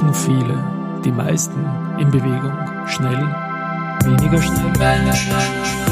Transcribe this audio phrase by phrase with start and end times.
[0.00, 1.58] Menschen viele, die meisten
[1.98, 2.52] in Bewegung,
[2.86, 3.18] schnell,
[4.04, 4.70] weniger schnell.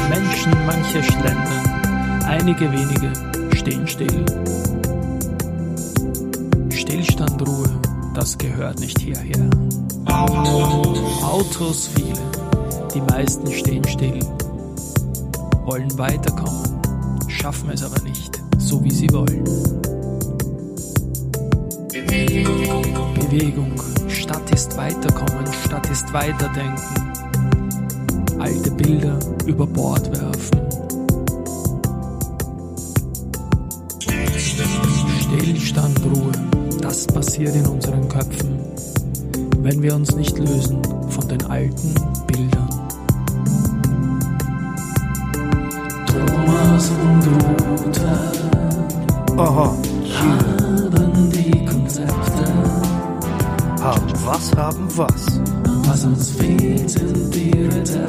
[0.09, 3.11] Menschen, manche schlendern, einige wenige
[3.53, 4.25] stehen still.
[6.69, 7.69] Stillstand, Ruhe,
[8.13, 9.49] das gehört nicht hierher.
[10.05, 12.21] Autos viele,
[12.93, 14.21] die meisten stehen still,
[15.65, 16.79] wollen weiterkommen,
[17.27, 19.96] schaffen es aber nicht, so wie sie wollen.
[22.27, 23.71] Bewegung,
[24.09, 26.81] Stadt ist weiterkommen, Stadt ist weiterdenken,
[28.37, 30.61] alte Bilder über Bord werfen.
[34.37, 36.31] Stillstand, Ruhe,
[36.81, 38.59] das passiert in unseren Köpfen,
[39.59, 41.93] wenn wir uns nicht lösen von den alten
[42.27, 42.69] Bildern.
[46.05, 48.31] Thomas und Ruther
[49.37, 49.75] Aha,
[50.97, 52.45] haben die Konzepte,
[53.81, 55.39] haben was, haben was.
[55.87, 58.07] was uns fehlt, sind die Rezepte.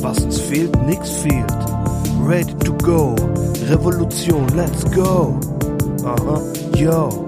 [0.00, 1.52] Was uns fehlt, nix fehlt.
[2.24, 3.14] Ready to go.
[3.68, 5.38] Revolution, let's go.
[6.04, 6.40] Aha,
[6.76, 7.26] yo.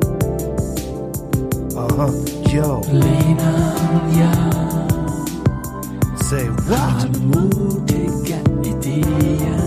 [1.77, 2.11] Aha,
[2.53, 2.81] yo.
[2.93, 3.75] Lena
[4.19, 4.33] ja,
[6.29, 6.79] Say what?
[6.79, 9.59] haben mutige Ideen.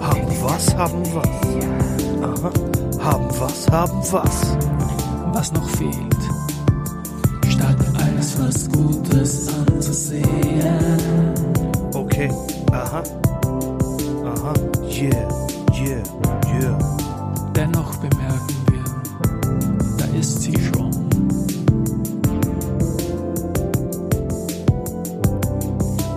[0.00, 1.28] Haben was, haben was.
[2.22, 2.50] Aha,
[3.02, 4.56] haben was, haben was.
[5.32, 6.22] was noch fehlt.
[7.48, 10.24] Statt als was Gutes anzusehen.
[11.94, 12.30] Okay,
[12.72, 13.02] aha.
[14.24, 14.52] Aha,
[14.88, 15.28] yeah,
[15.74, 16.02] yeah,
[16.46, 16.78] yeah.
[17.54, 18.84] Dennoch bemerken wir,
[19.98, 20.90] da ist sie schon.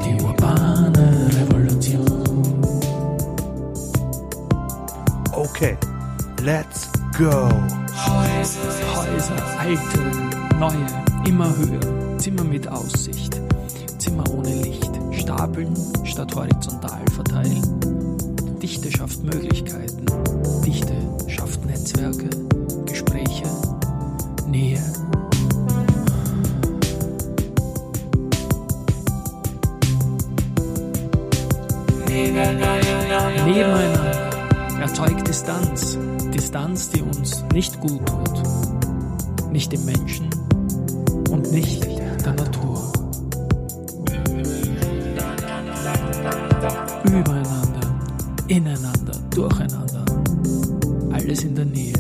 [0.04, 2.24] Die urbane Revolution.
[5.32, 5.78] Okay,
[6.46, 7.50] let's go.
[8.06, 10.00] Häuser, alte,
[10.60, 10.86] neue,
[11.28, 13.42] immer höher, Zimmer mit Aussicht,
[13.98, 15.74] Zimmer ohne Licht, Stapeln
[16.04, 17.64] statt horizontal verteilen.
[18.62, 20.06] Dichte schafft Möglichkeiten,
[20.64, 20.94] Dichte
[21.28, 22.30] schafft Netzwerke,
[22.86, 23.50] Gespräche,
[24.48, 24.84] Nähe.
[32.08, 34.15] Nebeneinander
[34.80, 35.98] erzeugt Distanz,
[36.34, 40.30] Distanz, die uns nicht gut tut, nicht dem Menschen
[41.30, 41.86] und nicht
[42.26, 42.92] der Natur.
[47.06, 48.00] Übereinander,
[48.48, 50.06] ineinander, durcheinander,
[51.12, 51.94] alles in der Nähe.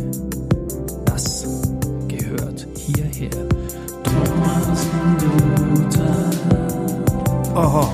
[1.06, 1.47] Das
[2.07, 3.30] gehört hierher.
[4.03, 4.88] Thomas
[5.22, 6.25] Luther
[7.56, 7.88] Aha,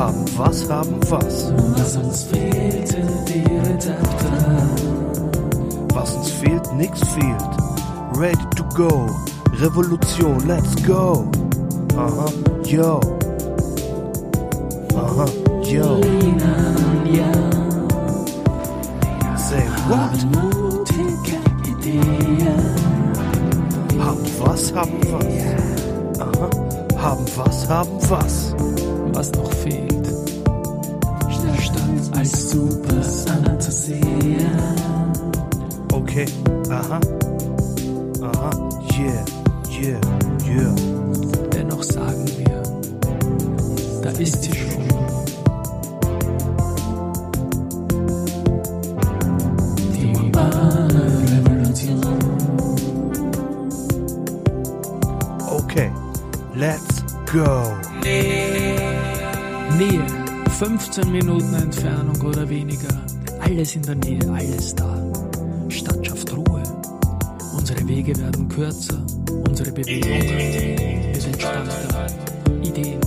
[0.00, 1.52] haben was, haben was.
[1.76, 4.32] was uns fehlt, sind die Rezepte.
[5.92, 7.50] Was uns fehlt, nix fehlt.
[8.16, 9.06] Ready to go.
[9.60, 11.30] Revolution, let's go.
[11.96, 12.26] Aha,
[12.64, 12.98] yo.
[14.96, 15.26] Aha,
[15.64, 16.00] yo.
[19.36, 20.16] Say what?
[23.98, 25.26] Haben was, haben was.
[26.20, 26.48] Aha,
[26.96, 28.79] haben was, haben was.
[29.14, 30.08] Was noch fehlt.
[31.58, 32.94] Statt als super
[33.48, 34.00] anzusehen.
[35.92, 36.26] Okay,
[36.70, 37.00] aha.
[38.22, 38.50] Aha,
[38.98, 39.24] yeah,
[39.70, 40.00] yeah,
[40.46, 40.74] yeah.
[41.52, 42.62] Dennoch sagen wir,
[44.02, 44.82] da ist sie schon.
[49.94, 52.00] Die urbane Revolution.
[55.48, 55.90] Okay,
[56.54, 57.79] let's go.
[59.80, 60.04] Nähe,
[60.58, 63.02] 15 Minuten Entfernung oder weniger.
[63.40, 65.10] Alles in der Nähe, alles da.
[65.70, 66.62] Stadt schafft Ruhe.
[67.56, 69.02] Unsere Wege werden kürzer.
[69.48, 72.06] Unsere Bewegung wird entspannter.
[72.62, 73.00] Ideen,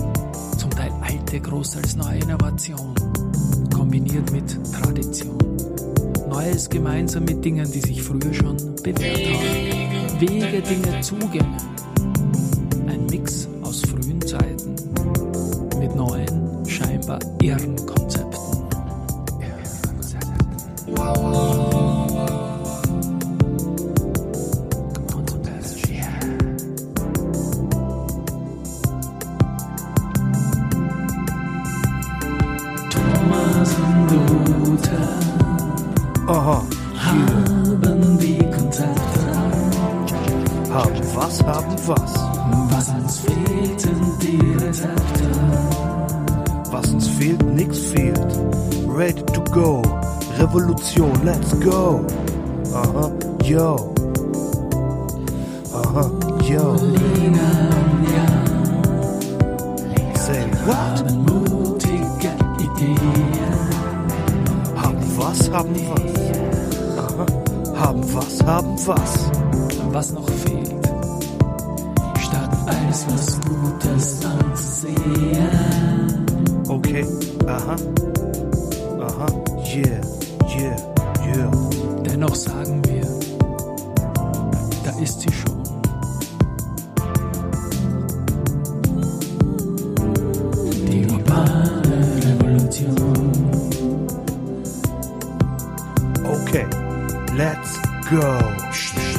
[0.58, 2.92] zum Teil alte, groß als neue Innovation.
[3.72, 5.38] Kombiniert mit Tradition.
[6.28, 10.20] Neues gemeinsam mit Dingen, die sich früher schon bewährt haben.
[10.20, 11.73] Wege, Dinge, Zugänge.
[17.44, 18.40] Irren Konzepten.
[32.90, 34.10] Thomas und
[34.64, 35.08] Luther
[36.26, 36.62] Aha,
[36.96, 39.20] haben die Konzepte,
[40.72, 42.14] haben was, haben was.
[42.70, 43.53] was uns fehlt,
[47.18, 48.38] fehlt, nix fehlt.
[48.86, 49.82] Ready to go.
[50.38, 52.04] Revolution, let's go.
[52.74, 53.10] Aha,
[53.44, 53.94] yo.
[55.72, 56.10] Aha,
[56.42, 56.76] yo.
[60.14, 60.76] Say what?
[60.76, 62.98] Haben mutige Ideen.
[64.76, 66.14] Haben was, haben was.
[66.98, 67.26] Aha,
[67.80, 69.30] haben was, haben was.
[69.92, 70.88] Was noch fehlt,
[72.18, 75.93] statt alles was Gutes anzusehen.
[76.74, 77.04] Okay,
[77.46, 77.76] aha.
[78.98, 79.28] Aha,
[79.62, 80.00] yeah,
[80.58, 80.76] yeah,
[81.24, 81.50] yeah.
[82.02, 83.06] Dennoch sagen wir,
[84.82, 85.62] da ist sie schon.
[90.90, 93.30] Die urbane Revolution.
[96.24, 96.66] Okay,
[97.36, 97.78] let's
[98.10, 99.13] go.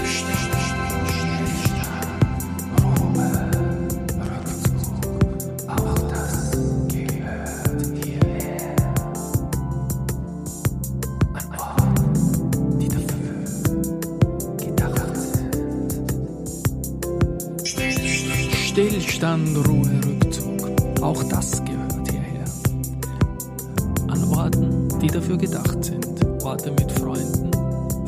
[18.76, 20.70] Stillstand, Ruhe, Rückzug.
[21.02, 22.44] Auch das gehört hierher.
[24.10, 26.06] An Orten, die dafür gedacht sind.
[26.44, 27.52] Orte mit Freunden,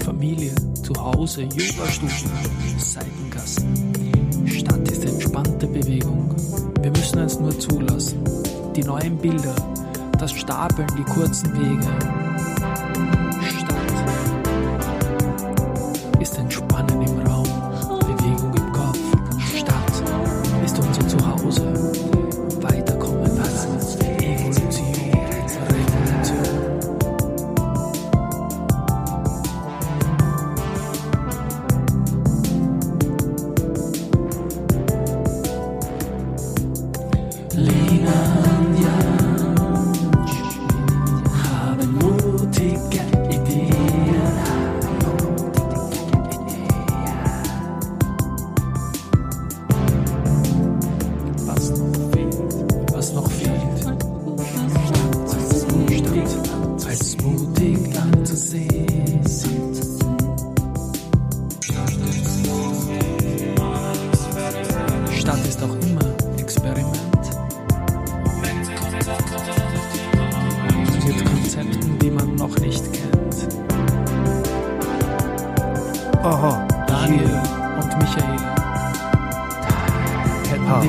[0.04, 0.54] Familie,
[0.84, 2.32] Zuhause, Yogastufen,
[2.80, 3.94] Seitengassen.
[4.46, 6.36] Stadt ist entspannte Bewegung.
[6.82, 8.20] Wir müssen es nur zulassen.
[8.76, 9.56] Die neuen Bilder,
[10.20, 11.88] das Stapeln, die kurzen Wege.
[13.58, 13.78] Stadt
[16.20, 16.57] ist Entspannen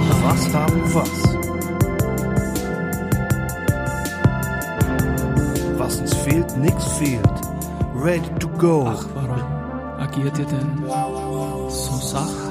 [0.00, 1.36] Was, haben was.
[5.78, 7.40] Was uns fehlt, nix fehlt.
[7.94, 8.86] Ready to go.
[8.86, 9.42] Ach, warum
[9.98, 10.84] agiert ihr denn
[11.68, 12.47] so sacht?